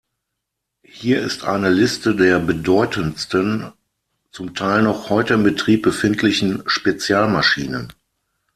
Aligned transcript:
Hier 0.81 1.21
ist 1.21 1.43
eine 1.43 1.69
Liste 1.69 2.15
der 2.15 2.39
bedeutendsten, 2.39 3.71
zum 4.31 4.55
Teil 4.55 4.81
noch 4.81 5.11
heute 5.11 5.35
in 5.35 5.43
Betrieb 5.43 5.83
befindlichen 5.83 6.63
Spezialmaschinen. 6.65 7.93